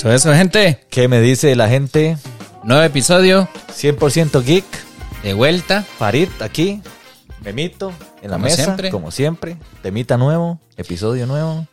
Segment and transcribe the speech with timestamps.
[0.00, 0.80] Eso, eso, gente.
[0.88, 2.16] ¿Qué me dice la gente?
[2.64, 4.64] Nuevo episodio 100% geek.
[5.22, 5.82] de vuelta.
[5.82, 6.80] Farid aquí.
[7.42, 7.92] Memito
[8.22, 8.64] en la Como mesa.
[8.64, 8.90] siempre.
[8.90, 9.58] Como siempre.
[9.82, 10.58] Temita nuevo.
[10.78, 11.66] Episodio nuevo.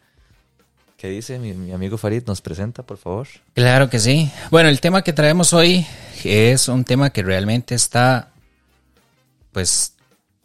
[0.97, 2.23] ¿Qué dice mi, mi amigo Farid?
[2.27, 3.29] ¿Nos presenta, por favor?
[3.54, 4.29] Claro que sí.
[4.51, 5.87] Bueno, el tema que traemos hoy
[6.25, 8.32] es un tema que realmente está,
[9.54, 9.93] pues,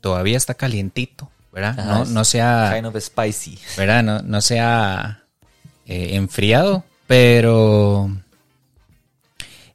[0.01, 1.80] todavía está calientito, ¿verdad?
[1.80, 3.59] Ajá, no, no se ha, Kind of spicy.
[3.77, 4.05] ¿verdad?
[4.05, 5.24] No, no se ha
[5.87, 8.11] eh, enfriado, pero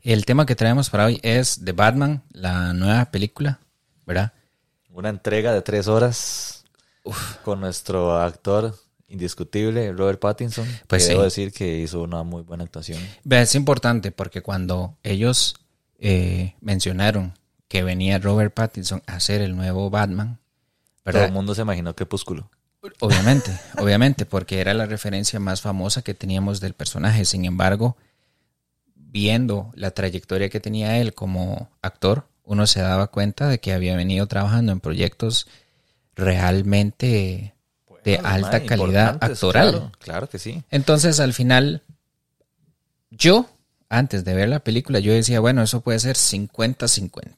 [0.01, 3.59] el tema que traemos para hoy es de Batman, la nueva película,
[4.05, 4.31] ¿verdad?
[4.91, 6.63] Una entrega de tres horas
[7.43, 8.75] con nuestro actor
[9.07, 10.67] indiscutible, Robert Pattinson.
[10.87, 11.09] Pues que sí.
[11.11, 12.99] Debo decir que hizo una muy buena actuación.
[13.29, 15.55] Es importante porque cuando ellos
[15.99, 17.33] eh, mencionaron
[17.67, 20.39] que venía Robert Pattinson a ser el nuevo Batman,
[21.03, 22.49] Todo el mundo se imaginó Crepúsculo.
[22.99, 27.25] Obviamente, obviamente, porque era la referencia más famosa que teníamos del personaje.
[27.25, 27.97] Sin embargo,
[28.95, 33.95] viendo la trayectoria que tenía él como actor, uno se daba cuenta de que había
[33.95, 35.47] venido trabajando en proyectos
[36.15, 37.53] realmente
[38.03, 39.71] de Bueno, alta calidad actoral.
[39.71, 40.63] Claro, claro que sí.
[40.71, 41.81] Entonces, al final,
[43.11, 43.49] yo,
[43.89, 47.33] antes de ver la película, yo decía, bueno, eso puede ser 50-50.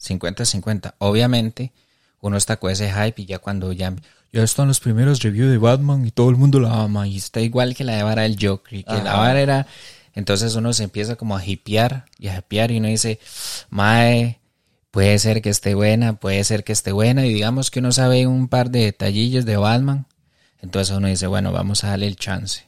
[0.00, 0.94] 50-50.
[0.98, 1.72] Obviamente,
[2.20, 3.94] uno está con ese hype y ya cuando ya,
[4.32, 7.40] ya están los primeros reviews de Batman y todo el mundo la ama y está
[7.40, 9.66] igual que la de vara del Joker y que la vara era...
[10.12, 13.20] Entonces uno se empieza como a hipear y a hipear y uno dice,
[13.70, 14.40] mae,
[14.90, 18.26] puede ser que esté buena, puede ser que esté buena y digamos que uno sabe
[18.26, 20.06] un par de detallillos de Batman,
[20.60, 22.64] entonces uno dice, bueno, vamos a darle el chance.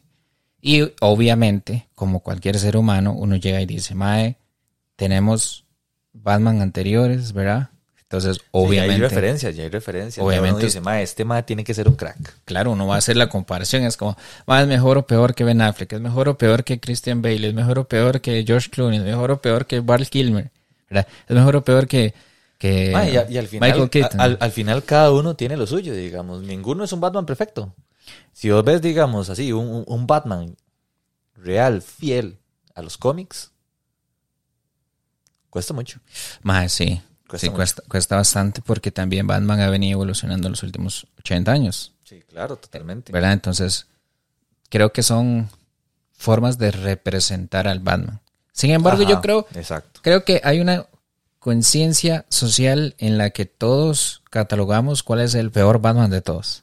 [0.60, 4.36] Y obviamente, como cualquier ser humano, uno llega y dice, Mae,
[4.94, 5.64] tenemos
[6.12, 7.70] Batman anteriores, ¿verdad?
[8.12, 10.18] Entonces, Sí, ya hay obviamente, referencias, ya hay referencias.
[10.22, 10.50] Obviamente.
[10.50, 10.56] Obviamente.
[10.56, 12.18] Uno dice, ma, este ma tiene que ser un crack.
[12.44, 13.84] claro, uno va a hacer la comparación.
[13.84, 16.78] Es como, Mae, es mejor o peor que Ben Affleck, es mejor o peor que
[16.78, 20.06] Christian Bale, es mejor o peor que George Clooney, es mejor o peor que Val
[20.10, 20.50] Kilmer,
[20.90, 21.08] ¿verdad?
[21.26, 22.12] Es mejor o peor que,
[22.58, 24.20] que Ma, y, a- y al final, Michael Keaton.
[24.20, 26.42] al, al final cada uno tiene lo suyo, digamos.
[26.42, 27.74] Ninguno es un Batman perfecto.
[28.34, 30.54] Si vos ves, digamos, así, un, un- Batman
[31.36, 32.36] real, fiel
[32.74, 33.52] a los cómics,
[35.48, 35.98] cuesta mucho.
[36.42, 37.00] Mae, sí,
[37.32, 41.50] Cuesta sí, cuesta, cuesta bastante porque también Batman ha venido evolucionando en los últimos 80
[41.50, 41.94] años.
[42.04, 43.10] Sí, claro, totalmente.
[43.10, 43.32] ¿verdad?
[43.32, 43.86] Entonces,
[44.68, 45.48] creo que son
[46.12, 48.20] formas de representar al Batman.
[48.52, 50.00] Sin embargo, Ajá, yo creo, Exacto.
[50.02, 50.84] creo que hay una
[51.38, 56.60] conciencia social en la que todos catalogamos cuál es el peor Batman de todos.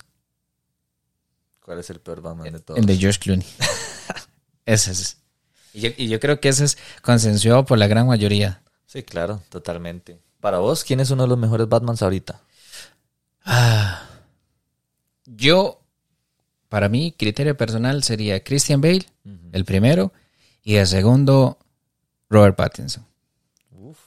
[1.61, 2.79] ¿Cuál es el peor Batman de todos?
[2.79, 3.47] El de George Clooney.
[4.67, 5.17] ese es.
[5.73, 8.61] Y yo, y yo creo que ese es consensuado por la gran mayoría.
[8.85, 10.19] Sí, claro, totalmente.
[10.39, 12.41] Para vos, ¿quién es uno de los mejores Batmans ahorita?
[13.45, 14.03] Ah,
[15.25, 15.81] yo,
[16.69, 19.05] para mí, criterio personal sería Christian Bale,
[19.51, 20.11] el primero,
[20.63, 21.57] y el segundo,
[22.29, 23.05] Robert Pattinson.
[23.71, 23.97] Uf.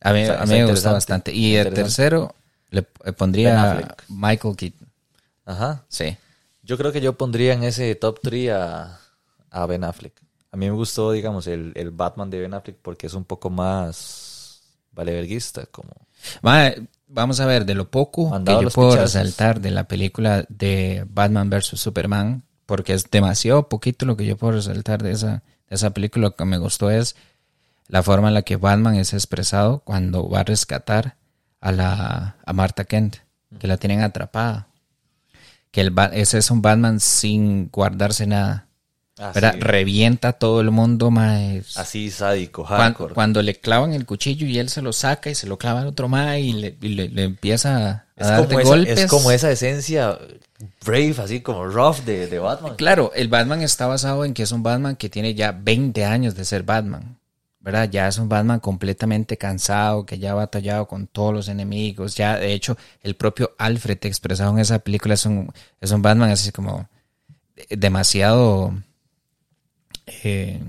[0.00, 1.32] A mí, Está- a mí me gusta bastante.
[1.32, 2.34] Y el tercero
[2.70, 3.96] le Ben pondría.
[4.08, 4.88] Michael Keaton.
[5.44, 5.84] Ajá.
[5.88, 6.16] Sí.
[6.62, 9.00] Yo creo que yo pondría en ese top 3 a,
[9.50, 10.12] a Ben Affleck.
[10.52, 13.48] A mí me gustó, digamos, el, el Batman de Ben Affleck porque es un poco
[13.50, 14.27] más
[14.92, 15.90] valeverguista, como...
[17.08, 19.14] Vamos a ver, de lo poco Mandado que yo puedo pichazos.
[19.14, 21.80] resaltar de la película de Batman vs.
[21.80, 26.26] Superman, porque es demasiado poquito lo que yo puedo resaltar de esa, de esa película,
[26.28, 27.16] lo que me gustó es
[27.86, 31.16] la forma en la que Batman es expresado cuando va a rescatar
[31.60, 33.16] a la a Martha Kent,
[33.58, 34.68] que la tienen atrapada.
[35.70, 38.67] Que el, ese es un Batman sin guardarse nada.
[39.18, 41.62] Así, Revienta a todo el mundo, mae.
[41.76, 43.14] así sádico, Cuan- hardcore.
[43.14, 45.88] Cuando, le clavan el cuchillo y él se lo saca y se lo clava al
[45.88, 48.98] otro mae y le, y le- le empieza a es, darte como esa, golpes.
[48.98, 50.18] es como esa esencia
[50.84, 52.76] brave, así como rough de, de Batman.
[52.76, 56.34] Claro, el Batman está basado en que es un Batman que tiene ya 20 años
[56.34, 57.16] de ser Batman.
[57.60, 57.90] ¿Verdad?
[57.90, 62.14] Ya es un Batman completamente cansado, que ya ha batallado con todos los enemigos.
[62.14, 66.30] Ya, de hecho, el propio Alfred expresado en esa película es un, es un Batman
[66.30, 66.88] así como
[67.68, 68.72] demasiado.
[70.24, 70.62] Eh,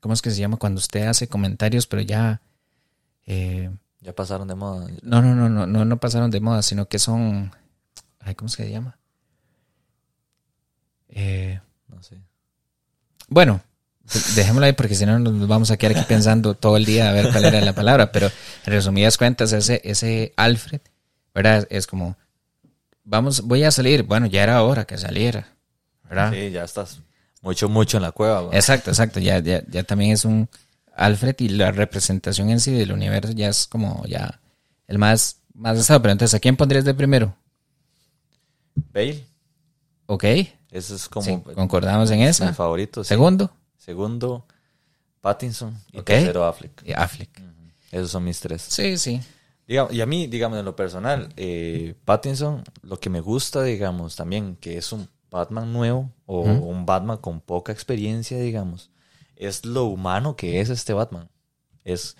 [0.00, 0.56] ¿Cómo es que se llama?
[0.58, 2.40] Cuando usted hace comentarios, pero ya.
[3.26, 3.70] eh,
[4.00, 4.86] Ya pasaron de moda.
[5.02, 7.52] no, no, no, no, no, no pasaron de moda, sino que son.
[8.20, 8.96] Ay, ¿Cómo es que se llama?
[11.08, 12.16] Eh, No sé.
[13.28, 13.60] bueno,
[14.36, 17.12] dejémoslo ahí porque si no nos vamos a quedar aquí pensando todo el día a
[17.12, 18.12] ver cuál era la palabra.
[18.12, 18.26] Pero
[18.66, 20.80] en resumidas cuentas, ese, ese Alfred,
[21.34, 21.66] ¿verdad?
[21.70, 22.16] Es como,
[23.04, 24.02] vamos, voy a salir.
[24.04, 25.48] Bueno, ya era hora que saliera,
[26.08, 26.32] ¿verdad?
[26.32, 27.00] Sí, ya estás
[27.42, 28.48] mucho, mucho en la cueva.
[28.52, 29.20] Exacto, exacto.
[29.20, 30.48] Ya, ya, ya también es un
[30.94, 34.40] Alfred y la representación en sí del universo ya es como ya
[34.86, 36.02] el más, más estado.
[36.02, 37.34] Pero entonces, ¿a quién pondrías de primero?
[38.92, 39.24] Bale.
[40.06, 40.24] Ok.
[40.70, 42.52] Ese es como Sí, concordamos en mi esa.
[42.52, 43.02] favorito.
[43.04, 43.08] sí.
[43.08, 44.46] Segundo, segundo
[45.20, 46.04] Pattinson y Ok.
[46.06, 46.82] tercero Affleck.
[46.86, 47.42] Y Affleck.
[47.90, 48.62] Esos son mis tres.
[48.62, 49.20] Sí, sí.
[49.66, 54.16] Digamos, y a mí, digamos, en lo personal, eh, Pattinson, lo que me gusta, digamos,
[54.16, 58.90] también, que es un Batman nuevo o un Batman con poca experiencia, digamos,
[59.36, 61.28] es lo humano que es este Batman.
[61.84, 62.16] Es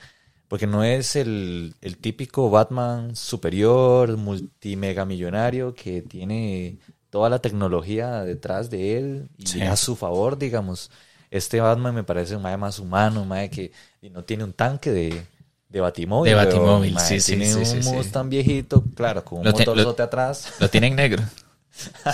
[0.49, 6.78] porque no es el, el típico Batman superior, multimega millonario que tiene
[7.10, 9.60] toda la tecnología detrás de él y Sí.
[9.62, 10.90] a su favor, digamos.
[11.31, 14.55] Este Batman me parece un mae más humano, un mae que y no tiene un
[14.55, 15.22] tanque de,
[15.69, 16.31] de batimóvil.
[16.31, 17.90] De batimóvil, sí, sí, Tiene sí, un sí.
[17.90, 20.55] Mustang viejito, claro, con un motorzote atrás.
[20.60, 21.22] Lo tienen negro.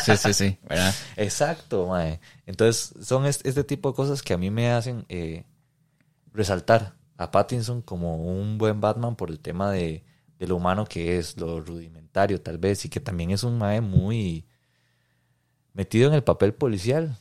[0.05, 0.59] Sí, sí, sí.
[0.69, 0.95] ¿Verdad?
[1.17, 2.21] Exacto, mae.
[2.47, 5.45] Entonces, son es- este tipo de cosas que a mí me hacen eh,
[6.33, 10.05] resaltar a Pattinson como un buen Batman por el tema de,
[10.39, 13.81] de lo humano que es, lo rudimentario tal vez, y que también es un mae
[13.81, 14.45] muy
[15.73, 17.17] metido en el papel policial.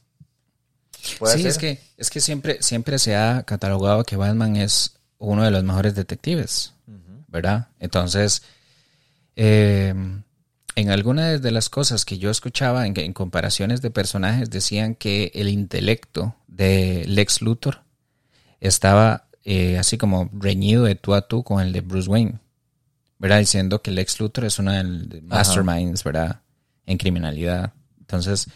[1.00, 1.48] Sí, ser.
[1.48, 5.64] es que, es que siempre, siempre se ha catalogado que Batman es uno de los
[5.64, 6.74] mejores detectives.
[7.28, 7.70] ¿verdad?
[7.80, 8.44] Entonces,
[9.36, 9.94] eh,
[10.76, 15.32] en algunas de las cosas que yo escuchaba en, en comparaciones de personajes decían que
[15.36, 17.82] el intelecto de Lex Luthor
[18.60, 22.40] estaba eh, así como reñido de tú a tú con el de Bruce Wayne,
[23.20, 23.40] ¿verdad?
[23.40, 26.42] Diciendo que Lex Luthor es uno de los masterminds, ¿verdad?
[26.86, 27.74] En criminalidad.
[28.00, 28.48] Entonces,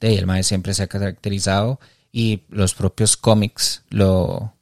[0.00, 1.80] de ahí el mae siempre se ha caracterizado
[2.12, 4.52] y los propios cómics lo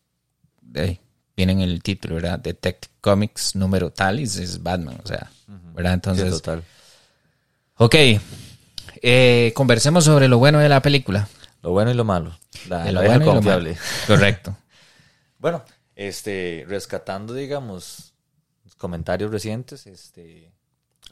[0.62, 1.00] de ahí,
[1.36, 2.38] vienen el título, ¿verdad?
[2.38, 5.30] Detective Comics número tal y es Batman, o sea,
[5.74, 5.90] ¿verdad?
[5.90, 6.62] Sí, Entonces, total.
[7.78, 7.94] Ok,
[9.02, 11.28] eh, conversemos sobre lo bueno de la película.
[11.62, 12.36] Lo bueno y lo malo.
[12.68, 13.70] La, De lo bueno y lo confiable.
[13.72, 13.80] malo.
[14.06, 14.56] Correcto.
[15.38, 15.62] Bueno,
[15.94, 18.14] este, rescatando, digamos,
[18.78, 20.50] comentarios recientes, este,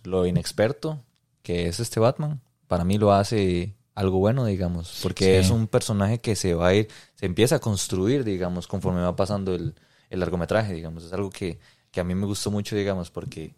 [0.03, 1.05] lo inexperto
[1.43, 5.31] que es este Batman, para mí lo hace algo bueno, digamos, porque Sí.
[5.47, 9.15] es un personaje que se va a ir, se empieza a construir, digamos, conforme va
[9.15, 9.75] pasando el,
[10.09, 11.59] el largometraje, digamos, es algo que,
[11.91, 13.55] que a mí me gustó mucho, digamos, porque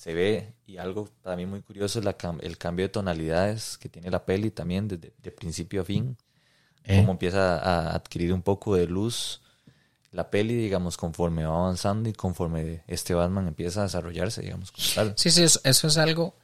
[0.00, 3.90] se ve, y algo para mí muy curioso es la, el cambio de tonalidades que
[3.90, 6.16] tiene la peli también, desde de principio a fin,
[6.84, 9.42] Eh, cómo empieza a adquirir un poco de luz
[10.10, 14.86] la peli, digamos, conforme va avanzando y conforme este Batman empieza a desarrollarse, digamos, como
[14.94, 15.12] tal.
[15.16, 16.34] Sí, sí, eso, eso es algo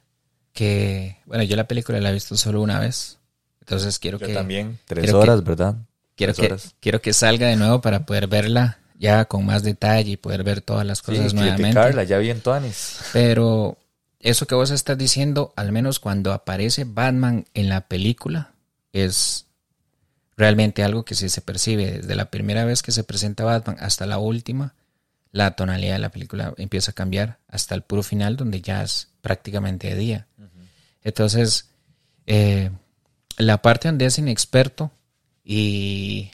[0.53, 3.17] que, bueno, yo la película la he visto solo una vez,
[3.61, 5.75] entonces quiero Yo que también, tres horas, ¿verdad?
[6.15, 6.75] quiero tres que horas.
[6.79, 10.61] quiero que salga de nuevo para poder verla ya con más detalle y poder ver
[10.61, 11.63] todas las Sí, cosas nuevamente.
[11.63, 12.99] criticarla, ya vi en Tuanis.
[13.13, 13.77] Pero
[14.19, 18.51] eso que vos estás diciendo, al menos cuando aparece Batman en la película,
[18.93, 19.45] es
[20.35, 21.91] realmente algo que sí se percibe.
[21.99, 24.73] Desde la primera vez que se presenta Batman hasta la última,
[25.31, 29.09] la tonalidad de la película empieza a cambiar hasta el puro final, donde ya es
[29.21, 30.27] prácticamente de día.
[31.03, 31.69] Entonces,
[32.25, 32.71] eh,
[33.37, 34.91] la parte donde es inexperto
[35.43, 36.31] y,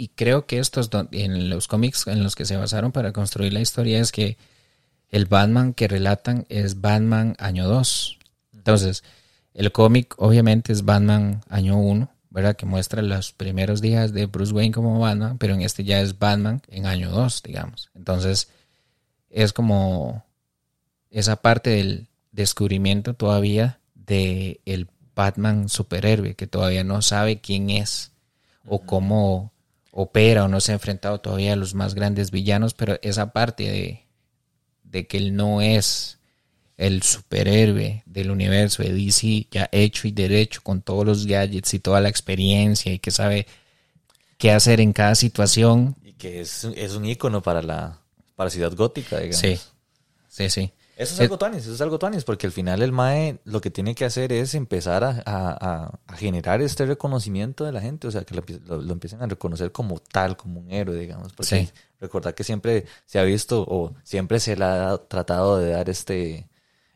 [0.00, 3.60] y creo que estos en los cómics en los que se basaron para construir la
[3.60, 4.38] historia es que
[5.10, 8.18] el Batman que relatan es Batman año 2.
[8.54, 9.04] Entonces,
[9.52, 12.56] el cómic obviamente es Batman año 1, ¿verdad?
[12.56, 16.18] Que muestra los primeros días de Bruce Wayne como Batman, pero en este ya es
[16.18, 17.90] Batman en año 2, digamos.
[17.94, 18.48] Entonces,
[19.28, 20.24] es como
[21.10, 28.12] esa parte del descubrimiento todavía de el Batman superhéroe que todavía no sabe quién es
[28.64, 29.52] o cómo
[29.90, 33.64] opera o no se ha enfrentado todavía a los más grandes villanos, pero esa parte
[33.64, 34.06] de,
[34.84, 36.18] de que él no es
[36.76, 41.78] el superhéroe del universo de DC ya hecho y derecho con todos los gadgets y
[41.78, 43.46] toda la experiencia y que sabe
[44.38, 45.94] qué hacer en cada situación.
[46.02, 47.98] Y que es, es un ícono para la
[48.34, 49.36] para Ciudad Gótica, digamos.
[49.36, 49.60] Sí,
[50.30, 50.72] sí, sí.
[51.00, 53.60] Eso es Eh, algo tuanis, eso es algo tuanis, porque al final el MAE lo
[53.60, 58.06] que tiene que hacer es empezar a, a- a- generar este reconocimiento de la gente,
[58.06, 60.96] o sea, que lo, empie- lo- lo empiecen a reconocer como tal, como un héroe,
[60.98, 61.32] digamos.
[61.32, 61.70] Porque Sí.
[62.00, 66.46] recordar que siempre se ha visto o siempre se le ha tratado de dar este,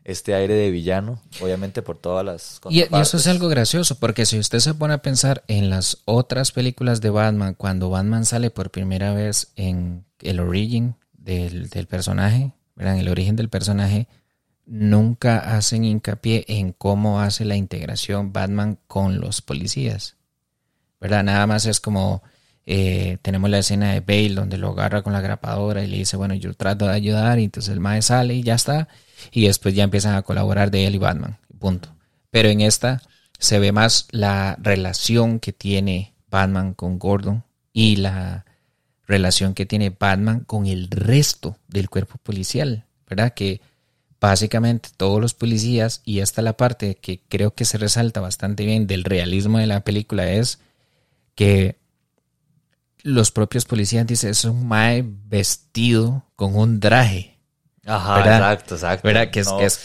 [0.03, 4.27] este aire de villano, obviamente por todas las Y, y eso es algo gracioso, porque
[4.27, 8.51] si usted se pone a pensar en las otras películas de Batman, cuando Batman sale
[8.51, 14.07] por primera vez en el origen del, del personaje, En el origen del personaje,
[14.65, 20.15] nunca hacen hincapié en cómo hace la integración Batman con los policías,
[20.99, 21.23] ¿verdad?
[21.23, 22.23] Nada más es como
[22.65, 26.17] eh, tenemos la escena de Bale donde lo agarra con la grapadora y le dice,
[26.17, 28.87] bueno, yo trato de ayudar y entonces el mae sale y ya está
[29.31, 31.89] y después ya empiezan a colaborar de él y Batman, punto.
[32.31, 33.01] Pero en esta
[33.37, 38.44] se ve más la relación que tiene Batman con Gordon y la
[39.07, 43.33] relación que tiene Batman con el resto del cuerpo policial, ¿verdad?
[43.33, 43.61] Que
[44.19, 48.65] básicamente todos los policías, y esta es la parte que creo que se resalta bastante
[48.65, 50.59] bien del realismo de la película, es
[51.35, 51.77] que
[53.03, 57.37] los propios policías dicen, es un mae vestido con un traje.
[57.85, 58.35] Ajá, ¿Verdad?
[58.53, 59.07] exacto, exacto.
[59.07, 59.29] ¿Verdad?
[59.29, 59.79] Que es, que es-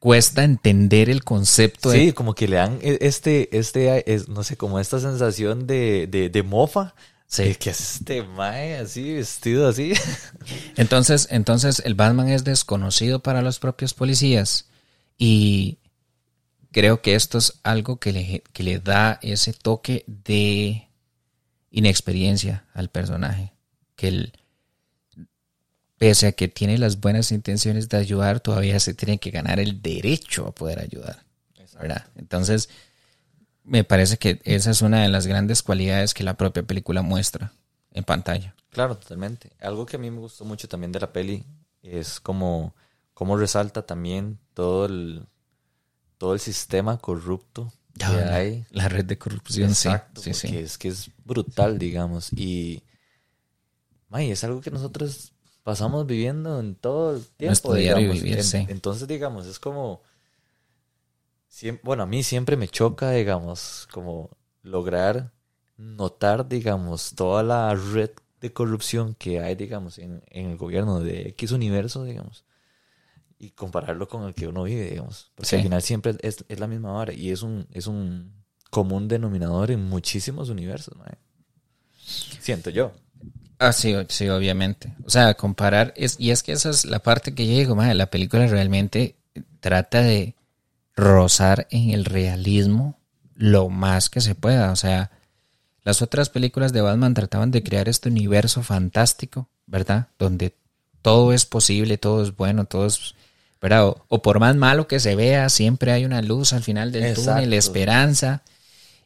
[0.00, 4.42] cuesta entender el concepto de Sí, como que le dan e- este, este, es, no
[4.42, 6.94] sé, como esta sensación de, de, de mofa.
[7.28, 7.54] Sí.
[7.56, 9.92] Que es este mae así, vestido así.
[10.76, 14.66] Entonces, entonces el Batman es desconocido para los propios policías
[15.18, 15.78] y
[16.72, 20.88] creo que esto es algo que le, que le da ese toque de
[21.70, 23.52] inexperiencia al personaje.
[23.94, 24.32] Que él,
[25.98, 29.82] pese a que tiene las buenas intenciones de ayudar, todavía se tiene que ganar el
[29.82, 31.28] derecho a poder ayudar.
[31.80, 32.06] ¿verdad?
[32.16, 32.68] Entonces,
[33.68, 37.52] me parece que esa es una de las grandes cualidades que la propia película muestra
[37.92, 38.54] en pantalla.
[38.70, 39.50] Claro, totalmente.
[39.60, 41.44] Algo que a mí me gustó mucho también de la peli
[41.82, 42.74] es como,
[43.14, 45.26] como resalta también todo el,
[46.18, 48.64] todo el sistema corrupto que Ah, la, hay.
[48.70, 49.70] la red de corrupción.
[49.70, 50.56] Exacto, sí, porque sí.
[50.56, 52.32] es que es brutal, digamos.
[52.32, 52.82] Y
[54.08, 55.32] may, es algo que nosotros
[55.64, 57.74] pasamos viviendo en todo el tiempo.
[57.74, 58.14] Digamos.
[58.22, 58.70] vivir, En-.
[58.70, 60.02] Entonces, digamos, es como.
[61.50, 64.30] Siem- bueno, a mí siempre me choca, digamos, como
[64.62, 65.32] lograr
[65.76, 71.28] notar, digamos, toda la red de corrupción que hay, digamos, en, en el gobierno de
[71.30, 72.44] X universo, digamos,
[73.38, 75.32] y compararlo con el que uno vive, digamos.
[75.36, 75.56] Porque Sí.
[75.56, 78.32] al final siempre es, es la misma vara y es un, es un
[78.70, 81.18] común denominador en muchísimos universos, mae.
[82.40, 82.92] Siento yo.
[83.58, 84.92] Ah, sí, sí, obviamente.
[85.04, 87.94] O sea, comparar, es, y es que esa es la parte que yo digo, madre,
[87.94, 89.16] la película realmente
[89.60, 90.34] trata de
[90.98, 92.98] rozar en el realismo
[93.34, 94.72] lo más que se pueda.
[94.72, 95.12] O sea,
[95.84, 100.08] las otras películas de Batman trataban de crear este universo fantástico, ¿verdad?
[100.18, 100.54] Donde
[101.00, 103.14] todo es posible, todo es bueno, todo es,
[103.62, 103.86] ¿verdad?
[103.86, 107.14] O, o por más malo que se vea, siempre hay una luz al final del
[107.14, 107.54] túnel, Exacto.
[107.54, 108.42] esperanza.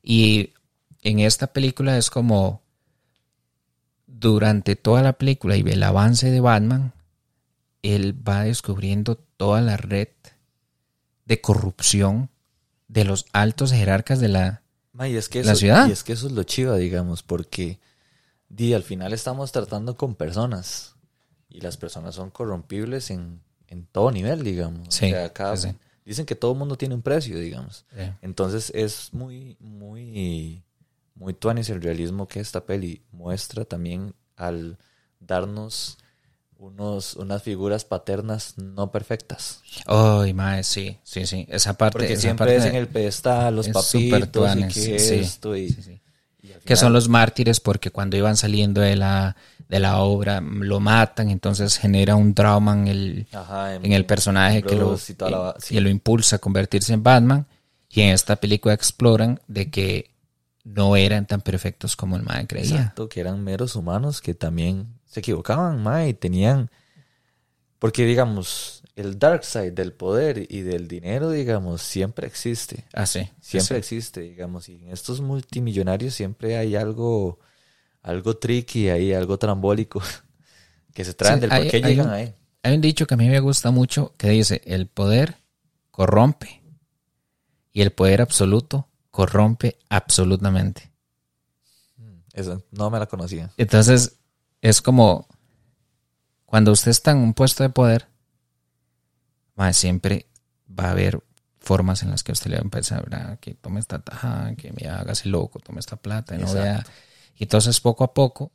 [0.02, 0.54] Y
[1.02, 2.62] en esta película es como
[4.06, 6.94] durante toda la película y el avance de Batman,
[7.82, 10.08] él va descubriendo toda la red
[11.24, 12.30] de corrupción
[12.88, 14.62] de los altos jerarcas de la...
[14.92, 15.88] Ma, y es que La eso, ciudad.
[15.88, 17.80] Y es que eso es lo chiva, digamos, porque
[18.48, 20.94] di, al final estamos tratando con personas
[21.48, 24.88] y las personas son corrompibles en, en todo nivel, digamos.
[24.94, 25.74] Sí, o sea, cada- sí.
[26.04, 27.84] Dicen que todo el mundo tiene un precio, digamos.
[28.22, 30.64] Entonces es muy, muy,
[31.14, 34.78] muy tuanis el realismo que esta peli muestra también al
[35.20, 35.98] darnos
[36.62, 39.61] unos, unas figuras paternas no perfectas.
[39.87, 41.47] Ay, mae, sí, sí, sí.
[41.50, 41.99] Esa parte.
[41.99, 45.71] Porque esa siempre parte es en el pedestal, los papitos y que sí, esto y,
[45.71, 46.00] sí, sí.
[46.40, 49.37] y Que son los mártires porque cuando iban saliendo de la,
[49.69, 54.62] de la obra lo matan, entonces genera un trauma en el, Ajá, en el personaje
[54.62, 57.47] que lo, y la que lo impulsa a convertirse en Batman.
[57.90, 60.12] Y en esta película exploran de que
[60.64, 62.76] no eran tan perfectos como el mae creía.
[62.76, 66.71] Exacto, que eran meros humanos que también se equivocaban, ma, y tenían...
[67.78, 72.85] Porque, digamos, el dark side del poder y del dinero, digamos, siempre existe.
[72.92, 73.28] Ah, sí.
[73.40, 73.78] sí, Siempre sí.
[73.78, 74.69] existe, digamos.
[74.69, 77.40] Y en estos multimillonarios siempre hay algo,
[78.02, 80.00] algo tricky ahí, algo trambólico
[80.95, 82.35] que se traen Sí, del por hay- qué hay llegan un- ahí.
[82.64, 85.38] Hay un dicho que a mí me gusta mucho que dice, el poder
[85.90, 86.62] corrompe
[87.73, 90.92] y el poder absoluto corrompe absolutamente.
[92.33, 93.50] Eso no me la conocía.
[93.57, 94.19] Entonces,
[94.62, 95.28] es como
[96.47, 98.09] cuando usted está en un puesto de poder,
[99.73, 100.26] siempre
[100.69, 101.23] va a haber
[101.61, 103.38] formas en las que usted le va a empezar ¿verdad?
[103.38, 106.85] que tome esta taja, que me hágase loco, tome esta plata, y no vea.
[107.37, 108.50] Y entonces poco a poco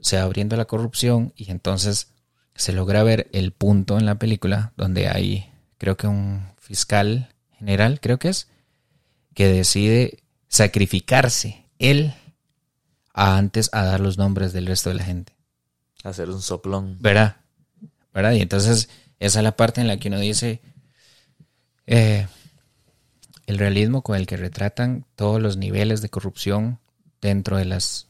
[0.00, 2.12] se va abriendo la corrupción y entonces
[2.54, 8.00] se logra ver el punto en la película donde hay, creo que un fiscal general,
[8.00, 8.48] creo que es,
[9.34, 12.14] que decide sacrificarse él
[13.14, 15.33] a antes a dar los nombres del resto de la gente.
[16.04, 16.98] Hacer un soplón.
[17.00, 17.36] ¿Verdad?
[18.12, 18.32] ¿Verdad?
[18.32, 20.60] Y entonces esa es la parte en la que uno dice
[21.86, 22.26] eh,
[23.46, 26.78] el realismo con el que retratan todos los niveles de corrupción
[27.20, 28.06] dentro de las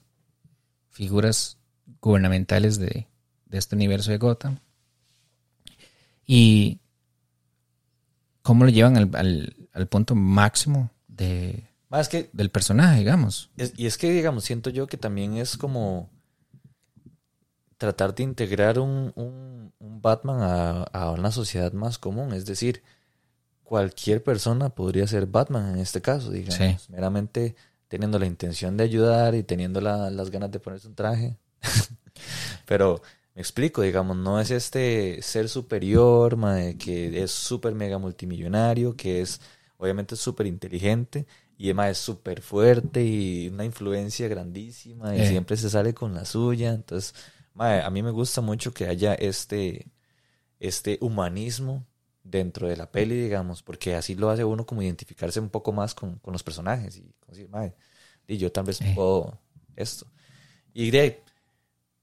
[0.90, 1.56] figuras
[2.00, 3.06] gubernamentales de,
[3.46, 4.58] de este universo de Gotham.
[6.26, 6.80] Y
[8.42, 13.50] cómo lo llevan al, al- al punto máximo de, Ma, es que del personaje, digamos.
[13.56, 16.10] Es- y es que, digamos, siento yo que también es como
[17.78, 22.33] tratar de integrar un, un- un Batman a, a una sociedad más común.
[22.33, 22.83] Es decir,
[23.62, 26.54] cualquier persona podría ser Batman en este caso, digamos.
[26.83, 26.93] Sí.
[26.93, 27.54] Meramente
[27.88, 31.37] teniendo la intención de ayudar y teniendo la- las ganas de ponerse un traje.
[32.66, 33.02] Pero
[33.35, 36.37] me explico, digamos, no es este ser superior,
[36.78, 39.40] que es súper mega multimillonario, que es
[39.76, 41.26] obviamente súper inteligente
[41.57, 45.28] Y Emma es súper fuerte y una influencia grandísima y Eh.
[45.28, 46.73] siempre se sale con la suya.
[46.75, 47.14] Entonces,
[47.54, 49.87] mae, a mí me gusta mucho que haya este,
[50.61, 51.87] este humanismo
[52.23, 55.94] dentro de la peli, digamos, porque así lo hace uno como identificarse un poco más
[55.94, 57.75] con, con los personajes y como decir, mae,
[58.26, 58.92] y yo tal vez Eh.
[58.94, 59.38] puedo
[59.76, 60.06] esto.
[60.73, 61.23] Y de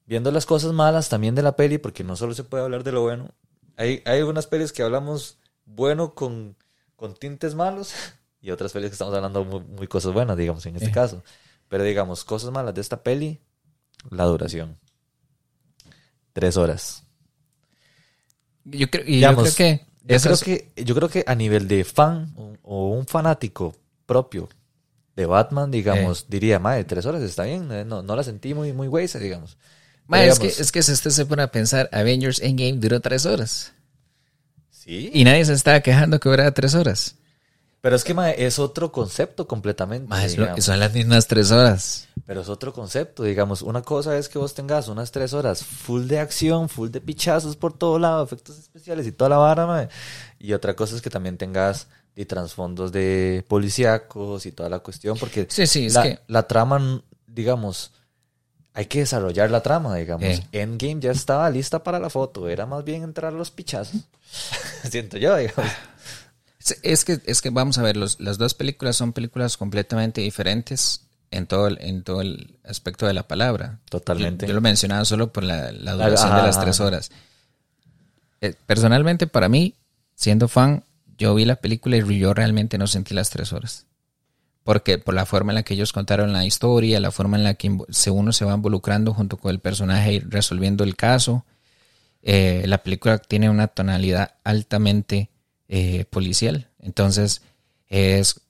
[0.05, 2.91] viendo las cosas malas también de la peli, porque no solo se puede hablar de
[2.91, 3.29] lo bueno,
[3.77, 6.55] hay, hay algunas pelis que hablamos bueno con,
[6.95, 7.93] con tintes malos
[8.41, 10.93] y otras pelis que estamos hablando muy, muy cosas buenas, digamos, en este Eh.
[10.93, 11.23] caso.
[11.67, 13.39] Pero digamos, cosas malas de esta peli,
[14.09, 14.77] la duración.
[16.33, 17.03] Tres horas.
[18.65, 21.35] Yo creo, y Digamos, yo creo que Yo creo, es- que, yo creo que a
[21.35, 22.33] nivel de fan
[22.63, 24.49] o, un fanático propio
[25.15, 28.73] de Batman, digamos, diría, madre, tres horas está bien, eh, no, no la sentí muy,
[28.73, 29.57] muy güeyza, digamos.
[30.07, 32.99] Ma, Pero es, que, es que si usted se pone a pensar, Avengers Endgame duró
[32.99, 33.73] tres horas.
[34.69, 37.15] Sí, Y nadie se estaba quejando que durara tres horas.
[37.81, 40.07] Pero es que es otro concepto completamente.
[40.07, 40.63] Ma, es lo- digamos.
[40.65, 42.07] son las mismas tres horas.
[42.25, 43.61] Pero es otro concepto, digamos.
[43.63, 47.55] Una cosa es que vos tengas unas tres horas full de acción, full de pichazos
[47.55, 49.89] por todo lado, efectos especiales y toda la vara.
[50.39, 55.17] Y otra cosa es que también tengas de trasfondos de policíacos y toda la cuestión,
[55.17, 56.19] porque Sí, sí, es la, que...
[56.27, 57.93] la trama, digamos,
[58.73, 60.25] hay que desarrollar la trama, digamos.
[60.27, 60.47] Eh.
[60.51, 64.01] Endgame ya estaba lista para la foto, era más bien entrar a los pichazos.
[64.89, 65.71] Siento yo, digamos.
[66.83, 71.01] Es- que, es que vamos a ver, los- las dos películas son películas completamente diferentes
[71.31, 73.79] en todo el, en todo el aspecto de la palabra.
[73.89, 74.45] Totalmente.
[74.45, 77.11] Yo, yo lo mencionaba solo por la, la duración Ajá, de las tres horas.
[78.41, 79.75] Eh, personalmente, para mí,
[80.15, 80.83] siendo fan,
[81.17, 83.85] yo vi la película y yo realmente no sentí las tres horas.
[84.63, 87.55] Porque por la forma en la que ellos contaron la historia, la forma en la
[87.55, 87.69] que
[88.11, 91.45] uno se va involucrando junto con el personaje y resolviendo el caso,
[92.21, 95.29] eh, la película tiene una tonalidad altamente
[95.73, 96.67] eh, policial.
[96.79, 97.41] Entonces
[97.87, 98.41] es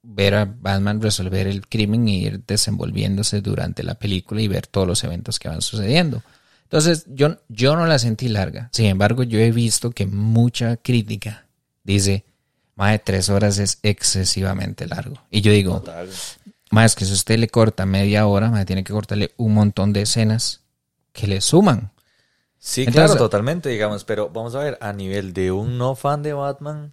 [0.00, 4.86] ver a Batman resolver el crimen y ir desenvolviéndose durante la película y ver todos
[4.86, 6.22] los eventos que van sucediendo.
[6.62, 8.70] Entonces yo, yo no la sentí larga.
[8.72, 11.46] Sin embargo, yo he visto que mucha crítica
[11.82, 12.24] dice,
[12.76, 15.20] más de tres horas es excesivamente largo.
[15.32, 16.08] Y yo digo, Total.
[16.70, 20.02] más que si usted le corta media hora, mae, tiene que cortarle un montón de
[20.02, 20.60] escenas
[21.12, 21.90] que le suman.
[22.58, 26.22] Sí, Entonces- claro, totalmente, digamos, pero vamos a ver, a nivel de un no fan
[26.22, 26.92] de Batman,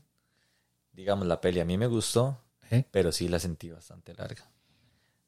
[0.93, 2.39] digamos, la peli a mí me gustó,
[2.71, 2.85] ¿eh?
[2.91, 4.43] pero sí la sentí bastante larga.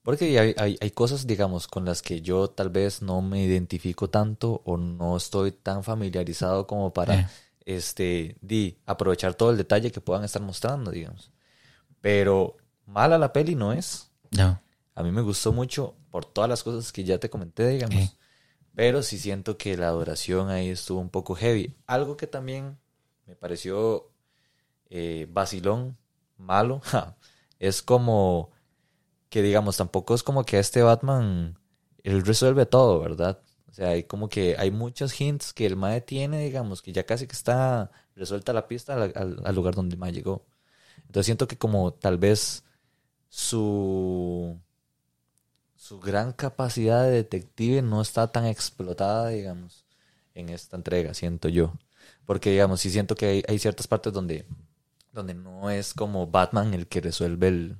[0.04, 4.10] Porque hay, hay, hay cosas, digamos, con las que yo tal vez no me identifico
[4.10, 7.28] tanto o no estoy tan familiarizado como para Eh.
[7.66, 11.32] este, di, aprovechar todo el detalle que puedan estar mostrando, digamos.
[12.00, 14.10] Pero mala la peli no es.
[14.32, 14.62] No.
[14.96, 17.96] A mí me gustó mucho por todas las cosas que ya te comenté, digamos.
[17.96, 18.12] Eh.
[18.78, 21.76] Pero sí siento que la duración ahí estuvo un poco heavy.
[21.88, 22.80] Algo que también
[23.26, 24.12] me pareció
[24.90, 25.98] eh, vacilón,
[26.38, 26.82] malo,
[27.60, 28.52] es como
[29.30, 31.58] que digamos, tampoco es como que este Batman
[32.04, 33.42] él resuelve todo, ¿verdad?
[33.70, 37.06] O sea, hay como que hay muchos hints que el Mae tiene, digamos, que ya
[37.06, 40.46] casi que está resuelta la pista al, al- al lugar donde el Mae llegó.
[41.08, 42.64] Entonces siento que como tal vez
[43.30, 44.60] su
[45.78, 49.86] su gran capacidad de detective no está tan explotada, digamos,
[50.34, 51.74] en esta entrega, siento yo.
[52.26, 54.46] Porque, digamos, sí siento que hay, ciertas partes donde,
[55.14, 57.78] donde no es como Batman el que resuelve el,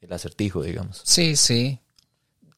[0.00, 1.02] el acertijo, digamos.
[1.04, 1.80] Sí, sí.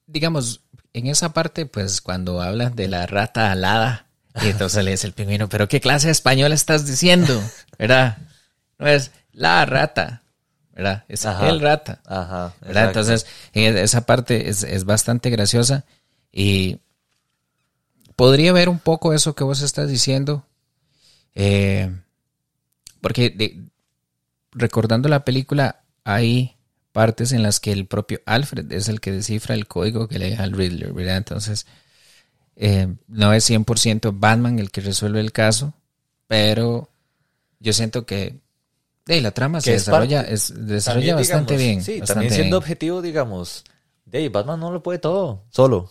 [0.06, 4.06] Digamos, en esa parte, pues cuando hablan de la rata alada,
[4.42, 7.40] y entonces le dice el pingüino, pero ¿qué clase de español estás diciendo?
[7.78, 8.18] ¿Verdad?
[8.78, 10.23] No es la rata,
[10.74, 11.04] ¿verdad?
[11.08, 11.48] Es Ajá.
[11.48, 12.00] el rata.
[12.04, 12.54] Ajá.
[12.66, 15.84] Entonces, eh, esa parte es, es bastante graciosa
[16.32, 16.78] y
[18.16, 20.44] podría ver un poco eso que vos estás diciendo,
[21.34, 21.90] eh,
[23.00, 23.60] porque de-
[24.52, 26.56] recordando la película hay
[26.92, 30.30] partes en las que el propio Alfred es el que descifra el código que le
[30.30, 31.16] deja al Riddler, ¿verdad?
[31.16, 31.66] Entonces,
[32.56, 35.74] eh, no es 100% Batman el que resuelve el caso,
[36.28, 36.88] pero
[37.58, 38.38] yo siento que
[39.06, 41.82] de, la trama se Que es desarrolla, es, desarrolla También, bastante digamos, bien.
[41.84, 42.62] Sí, bastante también siendo bien.
[42.64, 43.64] objetivo, digamos,
[44.04, 45.90] de Batman no lo puede todo, solo.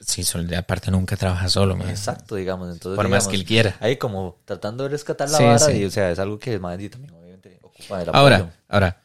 [0.00, 0.24] Sí,
[0.56, 1.90] aparte nunca trabaja solo, man.
[1.90, 2.72] Exacto, digamos.
[2.72, 3.76] Entonces, Por más que él quiera.
[3.80, 5.72] Ahí como tratando de rescatar la Sí, vara sí.
[5.72, 8.18] y, o sea, es algo que el Madrid también obviamente ocupa del apoyo.
[8.22, 9.02] Ahora, ahora.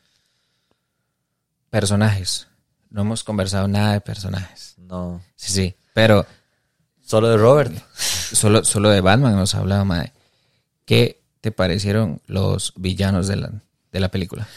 [1.69, 2.47] Personajes.
[2.89, 4.75] No hemos conversado nada de personajes.
[4.77, 5.21] No.
[5.35, 5.75] Sí, sí.
[5.93, 6.25] Pero
[7.01, 7.73] Solo de Robert.
[7.97, 10.13] solo, solo de Batman hemos hablado, madre.
[10.85, 13.51] ¿Qué te parecieron los villanos de la,
[13.91, 14.47] de la película?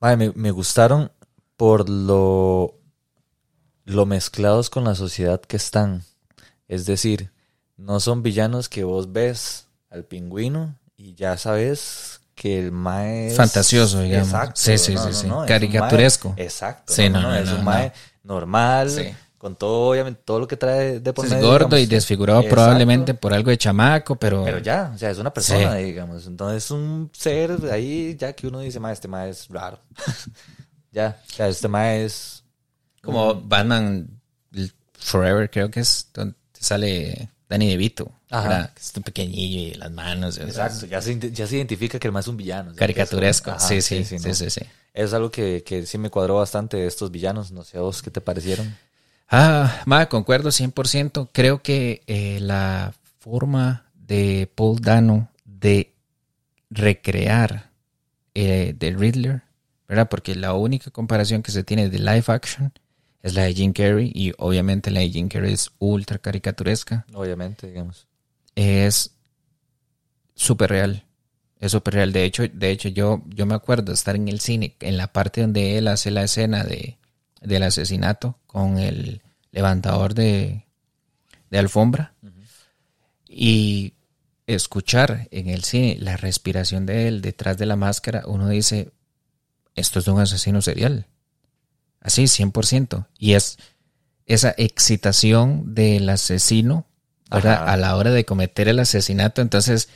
[0.00, 1.12] Me, me gustaron
[1.56, 2.74] por lo,
[3.84, 6.02] lo mezclados con la sociedad que están.
[6.68, 7.30] Es decir,
[7.76, 13.36] no son villanos que vos ves al pingüino y ya sabes que el mae es...
[13.36, 14.28] Fantasioso, digamos.
[14.28, 14.54] Exacto.
[14.60, 16.30] Sí, sí, no, sí, no, no, Caricaturesco.
[16.30, 16.92] mae- exacto.
[16.92, 17.92] Sí, no, es un mae
[18.24, 19.14] normal, Sí.
[19.42, 22.54] Con todo, obviamente, todo lo que trae de por Es medio, gordo y desfigurado Exacto.
[22.54, 24.44] probablemente por algo de chamaco, pero...
[24.44, 25.82] Pero ya, o sea, es una persona, Sí.
[25.82, 26.28] digamos.
[26.28, 29.80] Entonces, un ser ahí, ya que uno dice, ma, este ma es raro.
[30.92, 32.44] ya, o sea, este ma es.
[33.02, 34.08] Como Batman
[34.96, 38.12] Forever, creo que es donde sale Danny DeVito.
[38.30, 38.70] Ajá.
[38.72, 40.38] Que es un pequeñillo y las manos.
[40.38, 42.70] Exacto, ya se, ya se identifica que el ma es un villano.
[42.70, 43.56] sea, Caricaturesco.
[43.56, 44.32] es sí, sí, sí, ¿no?
[44.32, 44.60] sí, sí.
[44.94, 47.50] Es algo que, que sí me cuadró bastante de estos villanos.
[47.50, 48.72] No sé a vos qué te parecieron.
[49.34, 51.30] Ah, ma, concuerdo 100%.
[51.32, 55.94] Creo que eh, la forma de Paul Dano de
[56.68, 57.70] recrear
[58.34, 59.42] eh, de Riddler,
[59.88, 60.10] ¿verdad?
[60.10, 62.74] Porque la única comparación que se tiene de live action
[63.22, 67.06] es la de Jim Carrey y obviamente la de Jim Carrey es ultra caricaturesca.
[67.14, 68.06] Obviamente, digamos.
[68.54, 69.14] Es
[70.34, 71.06] súper real.
[71.58, 72.12] Es súper real.
[72.12, 75.40] De hecho, de hecho yo, yo me acuerdo estar en el cine, en la parte
[75.40, 76.98] donde él hace la escena de,
[77.42, 80.66] del asesinato con el levantador de,
[81.50, 82.14] de alfombra
[83.28, 83.94] y
[84.46, 88.92] escuchar en el cine la respiración de él detrás de la máscara, uno dice,
[89.74, 91.06] esto es de un asesino serial.
[92.00, 93.06] Así, 100%.
[93.18, 93.58] Y es
[94.26, 96.86] esa excitación del asesino.
[97.30, 99.40] A la hora de cometer el asesinato.
[99.40, 99.88] Entonces,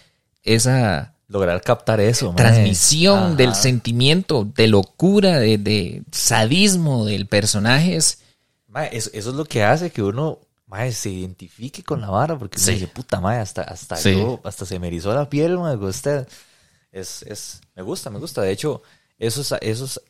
[0.43, 2.37] esa Lograr captar eso, mae.
[2.37, 3.35] transmisión Ajá.
[3.35, 8.19] del sentimiento de locura, de, de sadismo del personaje es...
[8.69, 12.39] Mae, eso, eso es lo que hace que uno mae, se identifique con la vara,
[12.39, 12.73] porque uno Sí.
[12.75, 14.13] dice, puta madre, hasta, hasta Sí.
[14.13, 16.29] yo, hasta se me erizó la piel, mae, usted.
[16.93, 18.43] Es, es, me gusta, me gusta.
[18.43, 18.83] De hecho,
[19.19, 20.01] eso es, eso es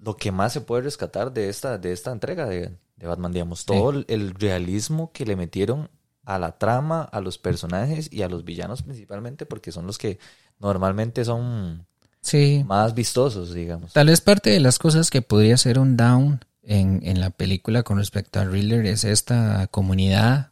[0.00, 3.64] lo que más se puede rescatar de esta, de esta entrega de, de Batman, digamos.
[3.64, 5.90] Todo el realismo que le metieron
[6.24, 10.18] a la trama, a los personajes y a los villanos principalmente, porque son los que
[10.58, 11.86] normalmente son
[12.20, 12.64] Sí.
[12.66, 13.92] más vistosos, digamos.
[13.92, 17.82] Tal vez parte de las cosas que podría ser un down en, en la película
[17.84, 20.50] con respecto a Riddler es esta comunidad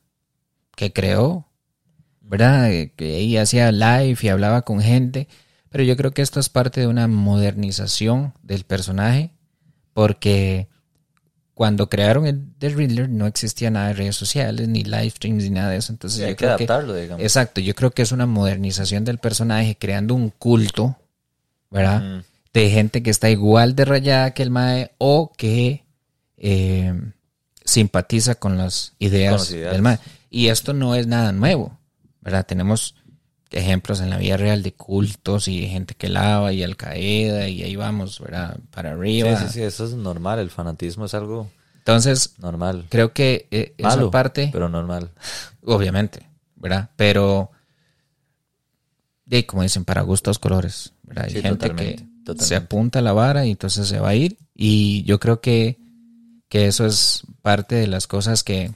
[0.76, 1.48] que creó,
[2.20, 2.70] ¿verdad?
[2.72, 5.26] Eh, Que ella hacía live y hablaba con gente.
[5.70, 9.32] Pero yo creo que esto es parte de una modernización del personaje,
[9.92, 10.68] porque
[11.54, 15.50] cuando crearon el The Riddler no existía nada de redes sociales, ni live streams, ni
[15.50, 15.92] nada de eso.
[15.92, 17.22] Entonces Sí, yo hay que creo que adaptarlo, digamos.
[17.22, 20.96] Exacto, yo creo que es una modernización del personaje creando un culto,
[21.70, 22.02] ¿verdad?
[22.02, 22.22] Mm.
[22.52, 25.84] De gente que está igual de rayada que el Mae o que
[26.36, 26.92] eh,
[27.64, 29.72] simpatiza con las ideas, Con las ideas.
[29.72, 29.98] del Mae.
[30.30, 31.78] Y esto no es nada nuevo,
[32.20, 32.44] ¿verdad?
[32.46, 32.96] Tenemos
[33.54, 37.62] ejemplos en la vida real de cultos y gente que lava y Al Qaeda y
[37.62, 38.58] ahí vamos, ¿verdad?
[38.70, 39.36] Para Sí, arriba.
[39.40, 40.38] sí, sí, eso es normal.
[40.38, 42.86] El fanatismo es algo Entonces, normal.
[42.90, 44.50] creo que eh, esa Malo, parte...
[44.52, 45.10] pero normal.
[45.64, 46.90] Obviamente, ¿verdad?
[46.96, 47.50] Pero,
[49.26, 51.24] de como dicen, para gustos colores, ¿verdad?
[51.26, 52.44] Hay Sí, gente totalmente, que totalmente.
[52.44, 54.36] se apunta a la vara y entonces se va a ir.
[54.54, 55.78] Y yo creo que,
[56.48, 58.72] que eso es parte de las cosas que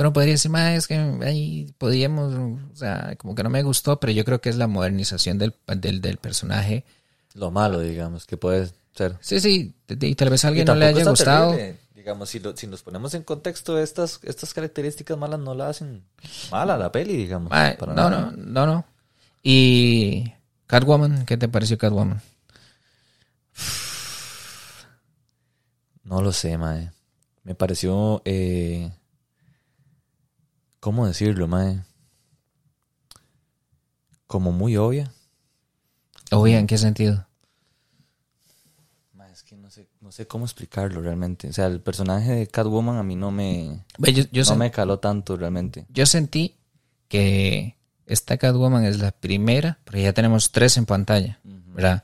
[0.00, 2.34] uno podría decir, más es que ahí podíamos,
[2.72, 5.54] o sea, como que no me gustó, pero yo creo que es la modernización del,
[5.76, 6.84] del, del personaje.
[7.34, 9.16] Lo malo, digamos, que puede ser.
[9.20, 11.50] Sí, sí, y tal vez a alguien no le haya gustado.
[11.52, 11.78] terrible.
[11.94, 16.04] Digamos, si, lo- si nos ponemos en contexto, estas, estas características malas no la hacen
[16.50, 17.50] mala la peli, digamos.
[17.50, 18.32] Para no, nada.
[18.36, 18.84] no, no, no.
[19.42, 20.32] Y
[20.66, 22.20] Catwoman, ¿qué te pareció Catwoman?
[26.04, 26.90] No lo sé, mae.
[27.44, 28.22] Me pareció...
[28.24, 28.90] Eh,
[30.88, 31.80] ¿Cómo decirlo, mae?
[34.26, 35.12] Como muy obvia.
[36.32, 37.26] Oye, ¿en qué sentido?
[39.12, 41.50] Mae, es que no sé, no sé cómo explicarlo realmente.
[41.50, 43.84] O sea, el personaje de Catwoman a mí no me...
[43.98, 45.84] Yo, yo, no me caló tanto realmente.
[45.90, 46.56] yo sentí
[47.08, 52.02] que esta Catwoman es la primera, porque ya tenemos tres en pantalla, ¿verdad?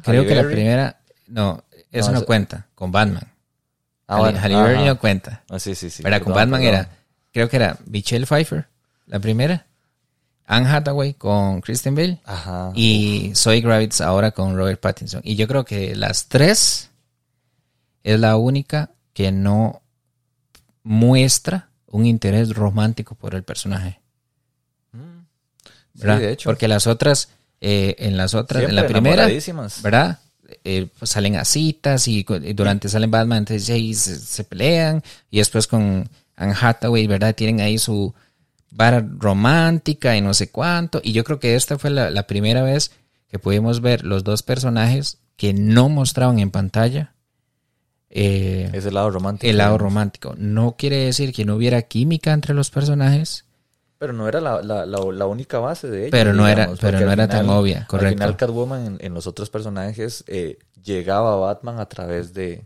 [0.00, 3.32] Creo Halle que la primera, no, eso No, cuenta, con Batman.
[4.06, 4.86] Ah, Halle- bueno, Halle Berry ajá.
[4.86, 5.42] no cuenta.
[5.50, 6.04] Ah, sí, sí, sí.
[6.04, 6.22] ¿verdad?
[6.22, 6.74] Con Batman perdón.
[6.76, 6.98] era,
[7.32, 8.66] creo que era Michelle Pfeiffer,
[9.06, 9.66] la primera,
[10.46, 12.72] Anne Hathaway con Kristen Bell Ajá.
[12.74, 15.22] y Zoe Kravitz ahora con Robert Pattinson.
[15.24, 16.90] Y yo creo que las tres
[18.02, 19.82] es la única que no
[20.82, 24.00] muestra un interés romántico por el personaje.
[24.92, 25.20] Mm.
[25.94, 26.18] Sí, ¿verdad?
[26.18, 26.48] de hecho.
[26.50, 27.28] Porque las otras,
[27.60, 29.28] eh, en las otras, en la primera.
[29.82, 30.18] ¿verdad?
[30.64, 35.66] Eh, pues salen a citas y, durante salen Batman, entonces se, se pelean y después
[35.66, 36.08] con
[36.42, 37.34] Anne Hathaway, ¿verdad?
[37.34, 38.14] Tienen ahí su
[38.70, 41.00] vara romántica y no sé cuánto.
[41.02, 42.90] Y yo creo que esta fue la, la primera vez
[43.28, 47.14] que pudimos ver los dos personajes que no mostraban en pantalla
[48.10, 49.48] eh, Ese lado romántico.
[49.50, 50.34] el lado romántico.
[50.36, 53.46] No quiere decir que no hubiera química entre los personajes,
[53.98, 56.10] Pero no era la, la, la, la única base de ella.
[56.10, 58.14] Pero no era- pero no al era tan obvia, Al correcto.
[58.18, 62.62] final Catwoman en, en los otros personajes eh, llegaba a Batman a través de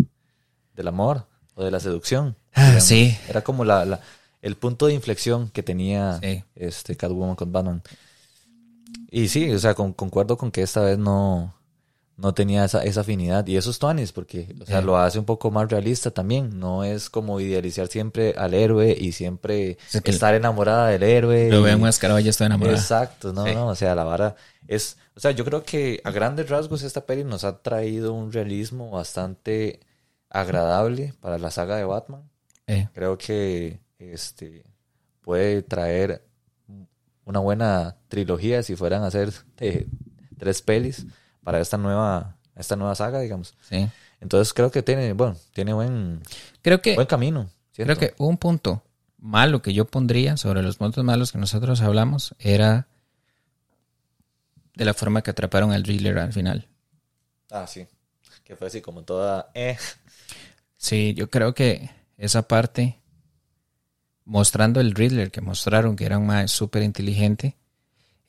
[0.74, 2.36] del amor o de la seducción.
[2.54, 2.84] Ah, digamos.
[2.84, 3.18] sí.
[3.28, 4.00] Era como la, la-
[4.42, 6.44] el punto de inflexión que tenía Sí.
[6.54, 7.82] este Catwoman con Batman.
[9.10, 11.54] Y sí, o sea, con- concuerdo con que esta vez no,
[12.16, 13.46] no tenía esa, esa afinidad.
[13.46, 14.86] Y eso es Tuanis, porque o sea, Sí.
[14.86, 16.58] lo hace un poco más realista también.
[16.58, 21.50] No es como idealizar siempre al héroe y siempre que estar enamorada del héroe.
[21.50, 22.76] Lo veo enmascarado, ya estoy enamorado.
[22.76, 23.54] Exacto, no, Sí.
[23.54, 24.36] no, o sea, la vara
[24.68, 28.32] es, o sea, yo creo que a grandes rasgos esta peli nos ha traído un
[28.32, 29.80] realismo bastante
[30.40, 32.22] agradable para la saga de Batman.
[32.66, 34.64] Eh, Creo que este
[35.22, 36.22] puede traer
[37.24, 39.86] una buena trilogía si fueran a hacer eh,
[40.38, 41.06] tres pelis
[41.42, 43.54] para esta nueva esta nueva saga, digamos.
[43.68, 43.88] sí.
[44.18, 46.22] Entonces creo que tiene, bueno, tiene buen
[46.62, 47.50] Creo que, buen camino.
[47.72, 47.94] siento.
[47.96, 48.82] creo que un punto
[49.18, 52.88] malo que yo pondría sobre los puntos malos que nosotros hablamos era
[54.74, 56.66] de la forma que atraparon al Riddler al final.
[57.50, 57.86] ah, sí.
[58.42, 59.76] Que fue así como toda eh.
[60.86, 63.00] Sí, yo creo que esa parte,
[64.24, 67.56] mostrando el Riddler, que mostraron que era un más súper inteligente.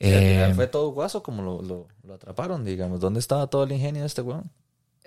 [0.00, 3.00] Eh, fue todo guaso como lo, lo, lo atraparon, digamos.
[3.00, 4.50] ¿Dónde estaba todo el ingenio de este weón?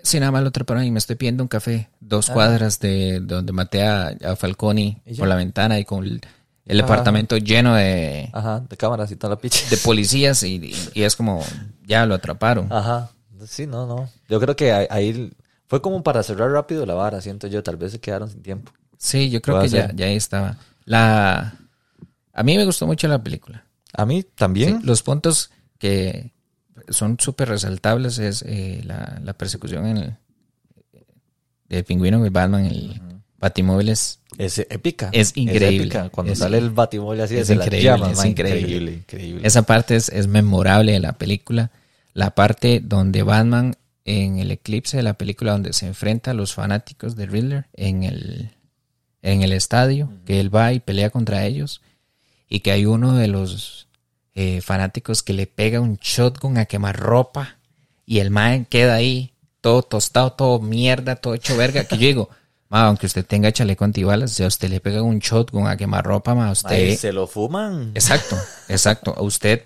[0.04, 1.88] sí, nada más lo atraparon y me estoy pidiendo un café.
[2.00, 2.32] Dos Ah.
[2.34, 6.20] cuadras de, de donde maté a, a Falconi por la ventana y con el,
[6.66, 9.60] el departamento lleno de, Ajá, de cámaras y toda la picha.
[9.70, 11.44] de policías y, y- y es como,
[11.86, 12.66] ya lo atraparon.
[12.72, 13.10] Ajá.
[13.46, 14.08] Sí, no, no.
[14.28, 15.32] Yo creo que ahí
[15.72, 17.62] fue como para cerrar rápido la vara, siento yo.
[17.62, 18.72] Tal vez se quedaron sin tiempo.
[18.98, 20.58] Sí, yo creo que ya, ya ahí estaba.
[20.84, 21.54] La,
[22.34, 23.64] a mí me gustó mucho la película.
[23.94, 24.80] A mí también.
[24.82, 26.30] Sí, los puntos que
[26.90, 30.16] son súper resaltables es eh, la, la persecución en el,
[31.70, 33.00] del pingüino con el Batman, el
[33.38, 35.08] Batimóvil es, Es épica.
[35.10, 35.84] Es increíble.
[35.84, 36.10] épica.
[36.10, 38.60] Cuando Es- sale el batimóvil así es increíble, llamas, es man, increíble.
[38.60, 38.92] increíble.
[38.92, 39.46] Increíble.
[39.48, 41.70] esa parte es, es memorable de la película.
[42.12, 46.54] La parte donde Batman en el eclipse de la película donde se enfrenta a los
[46.54, 48.50] fanáticos de Riddler en el,
[49.22, 51.82] en el estadio, que él va y pelea contra ellos
[52.48, 53.88] y que hay uno de los
[54.34, 57.58] eh, fanáticos que le pega un shotgun a quemar ropa
[58.04, 62.30] y el man queda ahí todo tostado, todo mierda, todo hecho verga, que yo digo,
[62.68, 66.04] ma, aunque usted tenga chaleco antibalas, si a usted le pega un shotgun a quemar
[66.04, 66.96] ropa, ma, usted...
[66.96, 67.92] Se lo fuman.
[67.94, 68.36] Exacto,
[68.68, 69.14] exacto.
[69.16, 69.62] A Usted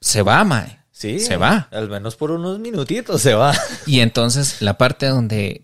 [0.00, 0.83] se va, mae.
[0.94, 1.18] Sí.
[1.18, 1.68] Se va.
[1.72, 3.52] Al menos por unos minutitos se va.
[3.86, 5.62] Y entonces la parte donde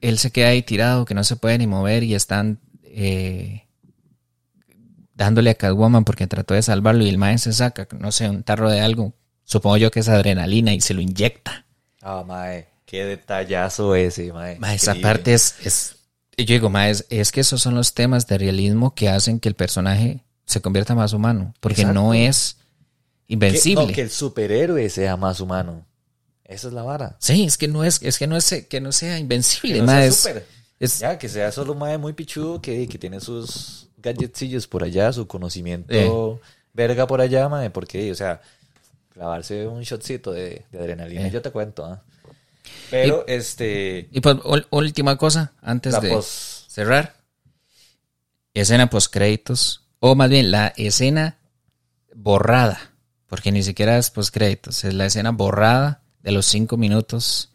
[0.00, 3.66] él se queda ahí tirado, que no se puede ni mover y están eh,
[5.14, 8.44] dándole a Catwoman porque trató de salvarlo y el mae se saca, no sé, un
[8.44, 9.14] tarro de algo.
[9.42, 11.66] Supongo yo que es adrenalina y se lo inyecta.
[12.00, 12.68] Ah, mae.
[12.86, 14.60] Qué detallazo ese, mae.
[14.60, 15.96] Ma, esa parte es, es...
[16.36, 19.48] Yo digo, ma, es, es que esos son los temas de realismo que hacen que
[19.48, 21.52] el personaje se convierta más humano.
[21.58, 22.00] Porque Exacto.
[22.00, 22.58] no es
[23.28, 23.86] Que- invencible.
[23.86, 25.84] no, que el superhéroe sea más humano.
[26.44, 27.16] Esa es la vara.
[27.20, 29.86] Sí, es que no es, es que no es que no sea invencible, Que no
[30.12, 30.42] sea
[30.80, 34.82] es- Ya, que sea solo un mae muy pichudo que, que tiene sus gadgetsillos por
[34.84, 36.48] allá, su conocimiento Eh.
[36.72, 38.40] verga por allá, mae, porque, o sea,
[39.12, 41.30] clavarse un shotcito de, de adrenalina, Eh.
[41.30, 42.02] yo te cuento, ¿ah?
[42.90, 44.36] Pero, este, Y pues
[44.70, 46.64] última cosa antes de pos...
[46.68, 47.16] cerrar.
[48.54, 51.38] Escena post créditos o más bien la escena
[52.14, 52.78] borrada,
[53.28, 57.52] porque ni siquiera es créditos, es la escena borrada de los cinco minutos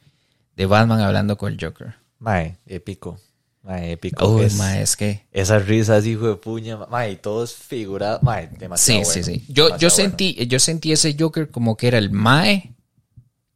[0.56, 1.96] de Batman hablando con el Joker.
[2.20, 3.20] Mae, épico.
[3.64, 4.28] Mae, épico.
[4.28, 7.54] Uy, Es- ma, es que Esas risas, hijo de puña, ma- mae, y todo es
[7.54, 9.46] figurado, mae, demasiado Sí, sí, bueno, sí.
[9.54, 9.90] Yo, yo bueno.
[9.90, 12.74] sentí, yo sentí ese Joker como que era el Mae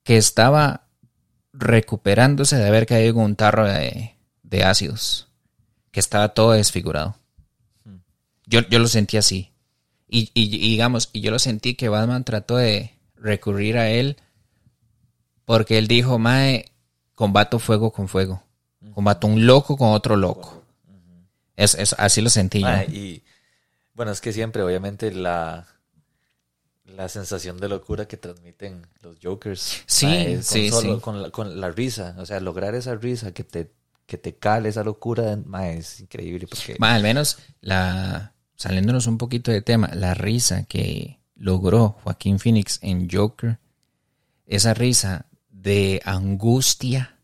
[0.03, 0.87] que estaba
[1.53, 5.27] recuperándose de haber caído en un tarro de, de ácidos.
[5.91, 7.15] Que estaba todo desfigurado.
[7.83, 7.97] Hmm.
[8.45, 9.51] Yo, yo lo sentí así.
[10.09, 14.17] Y, y- y digamos, y yo lo sentí que Batman trató de recurrir a él
[15.45, 16.71] porque él dijo, Mae,
[17.15, 18.43] combato fuego con fuego.
[18.93, 20.63] Combato un loco con otro loco.
[21.55, 22.67] Es, es- así lo sentí yo.
[22.91, 23.23] Y
[23.93, 25.67] bueno, es que siempre, obviamente, la,
[26.85, 29.83] la sensación de locura que transmiten los Jokers.
[29.87, 31.01] Sí, mae, con sí, solo- sí.
[31.01, 33.71] Con la, con la risa, o sea, lograr esa risa que te,
[34.05, 36.47] que te cale esa locura, mae, es increíble.
[36.47, 42.39] Porque, Ma, al menos la saliéndonos un poquito de tema, la risa que logró Joaquín
[42.39, 43.59] Phoenix en Joker,
[44.45, 47.15] esa risa de angustia,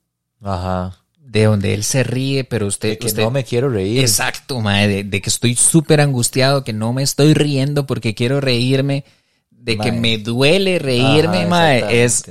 [0.42, 0.98] Ajá.
[1.18, 4.00] de donde él se ríe, pero usted, De que usted- no me quiero reír.
[4.02, 8.40] exacto, mae, de, de que estoy súper angustiado, que no me estoy riendo porque quiero
[8.40, 9.04] reírme,
[9.50, 12.26] de que me duele reírme, Ajá, mae, es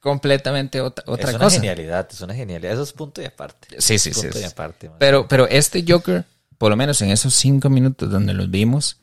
[0.00, 1.56] completamente otra, otra es una cosa.
[1.56, 2.72] genialidad, es una genialidad.
[2.72, 3.68] Eso es punto y aparte.
[3.78, 4.20] Sí, sí, sí.
[4.22, 4.46] punto y sí.
[4.48, 4.98] aparte, mae.
[4.98, 6.24] Pero, pero este Joker,
[6.62, 9.00] por lo menos en esos cinco minutos donde los vimos,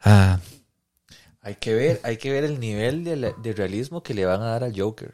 [0.00, 0.40] Ah,
[1.42, 4.40] Hay que ver, hay que ver el nivel de, la- de realismo que le van
[4.40, 5.12] a dar al Joker.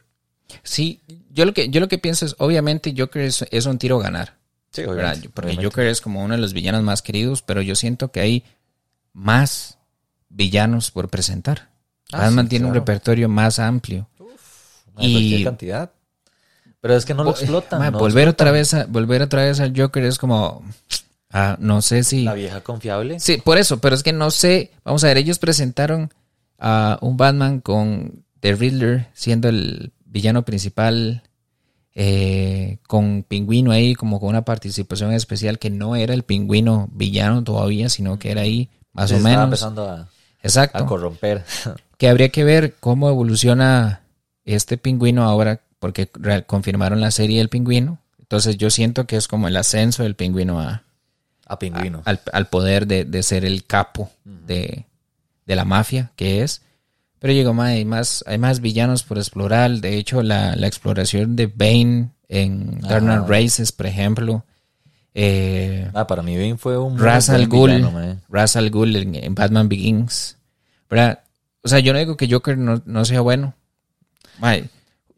[0.63, 1.01] sí,
[1.33, 4.05] yo lo que, yo lo que pienso es, obviamente Joker es, es un tiro a
[4.05, 4.37] ganar.
[4.71, 5.17] Sí, ¿verdad?
[5.35, 8.45] Porque Joker es como uno de los villanos más queridos, pero yo siento que hay
[9.13, 9.77] más
[10.29, 11.69] villanos por presentar.
[12.13, 14.09] Ah, Batman sí, tiene un repertorio más amplio.
[15.01, 15.91] y y- cantidad.
[16.81, 17.81] Pero es que no lo explotan.
[17.93, 20.63] No volver otra vez a, volver otra vez al Joker es como
[21.31, 23.21] ah, no sé si La vieja confiable.
[23.21, 26.13] Sí, por eso, pero es que no sé, vamos a ver, ellos presentaron
[26.59, 31.23] a un Batman con The Riddler siendo el villano principal
[31.95, 37.43] eh, con Pingüino ahí como con una participación especial que no era el Pingüino villano
[37.45, 39.45] todavía, sino que era ahí más o estaba menos.
[39.45, 40.09] empezando a,
[40.43, 40.79] Exacto.
[40.79, 41.45] a corromper.
[41.99, 44.03] que habría que ver cómo evoluciona
[44.45, 46.09] este pingüino ahora, porque
[46.47, 47.99] confirmaron la serie del pingüino.
[48.19, 50.83] Entonces yo siento que es como el ascenso del pingüino a,
[51.49, 52.03] a pingüino.
[52.05, 54.85] al, al poder de, de ser el capo de,
[55.47, 56.63] de la mafia que es.
[57.19, 59.71] Pero digo, ma, hay más, hay más villanos por explorar.
[59.81, 63.25] De hecho, la, la exploración de Bane en Dark Ajá.
[63.27, 64.45] Rises, por ejemplo.
[65.15, 68.21] Eh, Ah, para mí Bane fue un Ra's al Ghul.
[68.29, 70.37] Ra's al Ghul en, en Batman Begins.
[70.89, 71.21] ¿Verdad?
[71.63, 73.55] O sea, yo no digo que Joker no, no sea bueno.
[74.39, 74.69] Mae,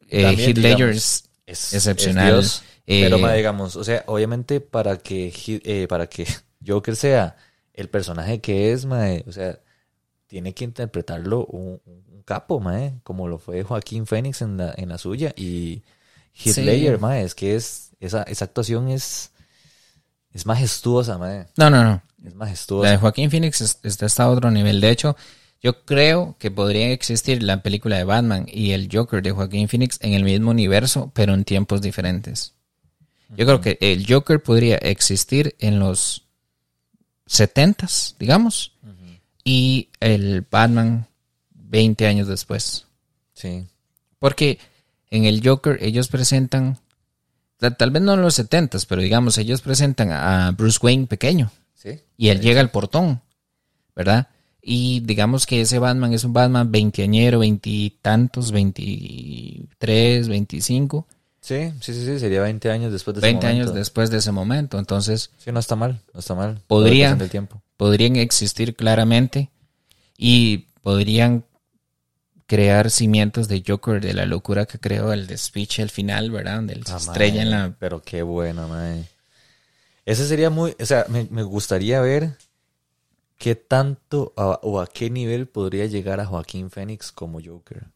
[0.09, 2.39] eh, Heath Ledger es excepcional.
[2.41, 2.63] es
[2.93, 5.33] Eh, pero mae, digamos, o sea, obviamente para que
[5.65, 6.27] eh, para que
[6.67, 7.37] Joker sea
[7.73, 9.59] el personaje que es, mae, o sea,
[10.27, 14.89] tiene que interpretarlo un, un capo, mae, como lo fue Joaquín Phoenix en la, en
[14.89, 15.83] la suya y
[16.35, 16.91] Heath Sí.
[17.01, 19.33] Mae, es que es esa, esa actuación es
[20.33, 22.03] es majestuosa, mae, No, no, no.
[22.19, 22.99] es La de majestuosa.
[22.99, 24.81] Joaquín Phoenix es- está hasta a otro nivel.
[24.81, 25.17] De hecho,
[25.63, 29.99] yo creo que podría existir la película de Batman y el Joker de Joaquín Phoenix
[30.01, 32.55] en el mismo universo, pero en tiempos diferentes.
[33.37, 36.25] Yo creo que el Joker podría existir en los
[37.29, 38.73] 70s, digamos,
[39.45, 41.07] y el Batman
[41.55, 42.87] 20 años después.
[43.35, 43.65] Sí.
[44.19, 44.59] Porque
[45.11, 46.79] en el Joker ellos presentan,
[47.57, 51.51] ta- tal vez no en los 70s, pero digamos, ellos presentan a Bruce Wayne pequeño.
[51.75, 52.01] Sí.
[52.17, 53.23] Y él llega al portón,
[53.97, 54.29] ¿verdad?
[54.61, 61.07] Y digamos que ese Batman es un Batman veinteañero, veintitantos, veintitrés, veinticinco,
[61.41, 63.79] Sí, sí, sí, sí, sería 20 años después de ese veinte años momento.
[63.79, 64.79] después de ese momento.
[64.79, 66.61] Entonces, Sí, no está mal, no está mal.
[67.19, 67.63] Del tiempo.
[67.77, 69.51] podrían existir claramente
[70.19, 71.45] y podrían
[72.47, 76.57] crear cimientos de Joker, de la locura que creó el de speech al final, ¿verdad?
[76.57, 77.77] Donde él se Ah, estrella en la...
[77.79, 79.07] Pero qué bueno, mae.
[80.05, 80.77] Ese sería muy...
[80.81, 82.37] O sea, me, me gustaría ver
[83.39, 87.87] qué tanto a- o a qué nivel podría llegar a Joaquín Phoenix como Joker.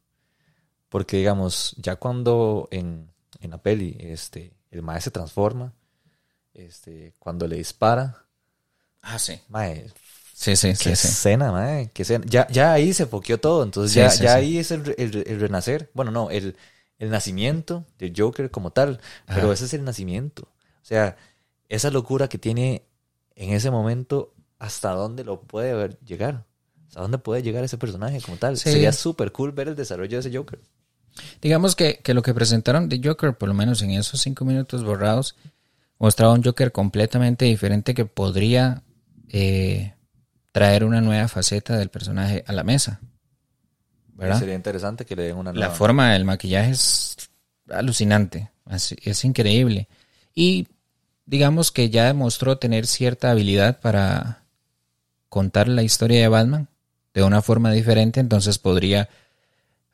[0.89, 3.11] Porque, digamos, ya cuando en,
[3.47, 5.75] en la peli este, el mae se transforma,
[6.55, 8.27] este, cuando le dispara,
[9.03, 9.41] Ah, sí.
[9.49, 9.93] mae,
[10.33, 12.25] Sí, sí, qué sí, escena, mae, qué escena.
[12.29, 15.25] Ya, ya ahí se foqueó todo, entonces Sí, ya, sí, ya ahí es el, el-
[15.27, 15.91] el renacer.
[15.95, 16.57] Bueno, no, el,
[16.99, 19.01] el nacimiento del Joker como tal,
[19.33, 20.45] pero ese es el nacimiento.
[20.83, 21.17] O sea,
[21.69, 22.85] esa locura que tiene
[23.37, 26.47] en ese momento, ¿hasta dónde lo puede ver llegar?
[26.89, 28.57] ¿Hasta dónde puede llegar ese personaje como tal?
[28.59, 30.61] Sería súper cool ver el desarrollo de ese Joker.
[31.41, 34.85] Digamos que, que lo que presentaron de Joker, por lo menos en esos cinco minutos
[34.85, 35.37] borrados,
[35.99, 38.83] mostraba un Joker completamente diferente que podría
[39.29, 39.95] eh,
[40.53, 43.01] traer una nueva faceta del personaje a la mesa.
[44.15, 44.39] ¿Verdad?
[44.39, 45.75] Sería interesante que le den una La nueva...
[45.75, 47.17] forma del maquillaje es
[47.69, 49.89] alucinante, es, es increíble.
[50.35, 50.69] Y
[51.27, 54.45] digamos que ya demostró tener cierta habilidad para
[55.29, 56.69] contar la historia de Batman
[57.13, 59.09] de una forma diferente, entonces podría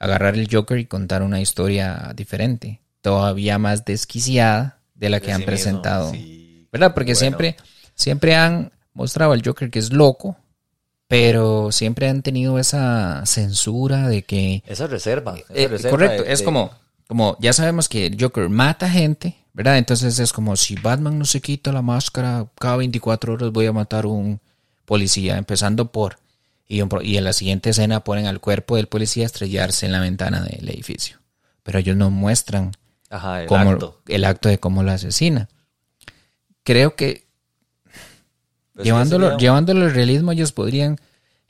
[0.00, 5.32] agarrar el Joker y contar una historia diferente, todavía más desquiciada de la que de
[5.34, 5.46] han sí mismo.
[5.46, 6.10] presentado.
[6.10, 6.92] Sí, ¿Verdad?
[6.94, 7.20] Porque bueno.
[7.20, 7.56] siempre,
[7.94, 10.36] siempre han mostrado al Joker que es loco,
[11.08, 15.36] pero siempre han tenido esa censura de que Esa reserva.
[15.36, 16.70] esa eh, reserva correcto, de- es de- como,
[17.08, 19.78] como ya sabemos que el Joker mata gente, ¿verdad?
[19.78, 23.72] Entonces es como si Batman no se quita la máscara, cada 24 horas voy a
[23.72, 24.40] matar un
[24.84, 26.16] policía, empezando por...
[26.72, 29.92] Y, un pro- y en la siguiente escena ponen al cuerpo del policía estrellarse en
[29.92, 31.18] la ventana del edificio.
[31.64, 32.70] Pero ellos no muestran
[33.08, 34.00] Ajá, el cómo- acto.
[34.06, 35.48] el acto de cómo lo asesina.
[36.62, 37.26] Creo que
[38.74, 40.98] Pues llevándolo, llevándolo al realismo, ellos podrían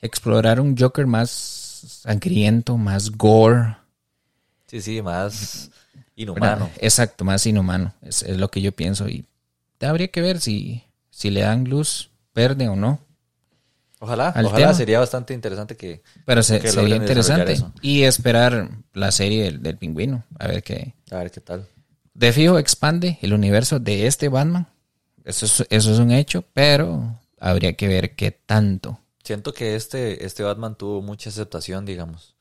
[0.01, 3.77] explorar un Joker más sangriento, más gore,
[4.65, 5.69] Sí, sí, más
[6.15, 6.69] inhumano.
[6.79, 7.93] Exacto, más inhumano.
[8.01, 9.07] Es, es lo que yo pienso.
[9.09, 9.25] Y
[9.81, 12.99] habría que ver si, si le dan luz verde o no.
[14.03, 14.73] Ojalá, al ojalá tema.
[14.73, 16.01] sería bastante interesante que...
[16.25, 17.55] Pero se- Que sería interesante.
[17.81, 20.25] Y esperar la serie del, del pingüino.
[20.39, 20.95] A ver qué.
[21.11, 21.67] A ver qué tal.
[22.13, 24.67] De fijo expande el universo de este Batman.
[25.23, 30.25] Eso es, eso es un hecho, pero habría que ver qué tanto siento que este,
[30.25, 32.35] este Batman tuvo mucha aceptación, digamos,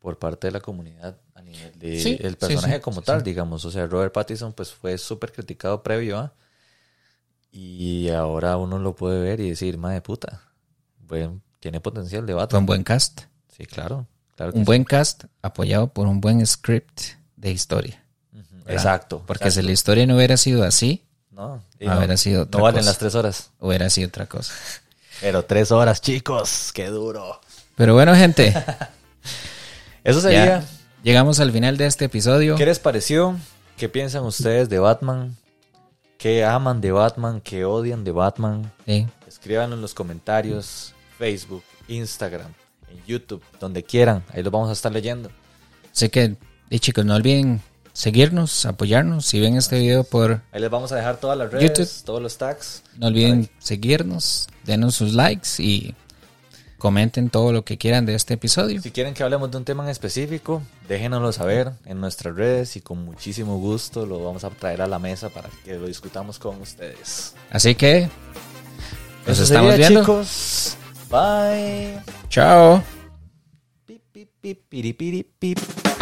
[0.00, 3.64] por parte de la comunidad a nivel de Sí, el personaje sí, como tal, digamos.
[3.64, 6.34] O sea, Robert Pattinson pues fue súper criticado previo a
[7.52, 10.42] y ahora uno lo puede ver y decir, madre puta,
[11.60, 12.60] tiene potencial de Batman.
[12.60, 13.22] un buen cast.
[13.56, 14.06] Sí, claro.
[14.38, 14.62] Un sí.
[14.64, 17.00] buen cast apoyado por un buen script
[17.36, 18.02] de historia.
[18.66, 19.22] Exacto.
[19.26, 19.60] Porque exacto.
[19.60, 22.80] si la historia no hubiera sido así, No, no no, hubiera sido otra no valen
[22.80, 22.90] cosa.
[22.90, 23.50] las tres horas.
[23.60, 24.52] hubiera sido otra cosa.
[25.20, 27.40] Pero tres horas, chicos, qué duro.
[27.76, 28.52] Pero bueno, gente,
[30.04, 30.44] Eso sería.
[30.60, 30.64] ya
[31.02, 32.56] llegamos al final de este episodio.
[32.56, 33.36] ¿Qué les pareció?
[33.76, 35.36] ¿Qué piensan ustedes de Batman?
[36.18, 37.40] ¿Qué aman de Batman?
[37.40, 38.72] ¿Qué odian de Batman?
[38.86, 39.06] Sí.
[39.26, 42.52] Escríbanlo en los comentarios, Facebook, Instagram,
[42.90, 44.24] en YouTube, donde quieran.
[44.32, 45.30] Ahí los vamos a estar leyendo.
[45.92, 46.36] Así que,
[46.70, 47.60] y chicos, no olviden
[47.92, 49.24] seguirnos, apoyarnos.
[49.26, 52.04] Si ven este video por Ahí les vamos a dejar todas las redes, YouTube.
[52.04, 52.82] todos los tags.
[52.98, 55.94] No olviden seguirnos, denos sus likes y
[56.78, 58.82] comenten todo lo que quieran de este episodio.
[58.82, 62.80] Si quieren que hablemos de un tema en específico, déjenoslo saber en nuestras redes y
[62.82, 66.60] con muchísimo gusto lo vamos a traer a la mesa para que lo discutamos con
[66.60, 67.34] ustedes.
[67.50, 68.10] Así que
[69.26, 70.00] nos Eso estamos sería, viendo.
[70.02, 70.76] chicos.
[71.10, 72.00] Bye.
[72.28, 72.82] Ciao.
[73.86, 75.93] Beep, beep, beep, beep, beep, beep.